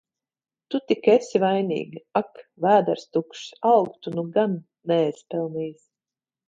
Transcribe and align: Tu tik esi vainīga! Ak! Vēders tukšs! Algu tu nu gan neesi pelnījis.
Tu 0.75 0.79
tik 0.91 1.09
esi 1.15 1.41
vainīga! 1.43 2.01
Ak! 2.21 2.41
Vēders 2.67 3.07
tukšs! 3.19 3.47
Algu 3.75 4.05
tu 4.07 4.19
nu 4.19 4.27
gan 4.39 4.61
neesi 4.93 5.29
pelnījis. 5.35 5.83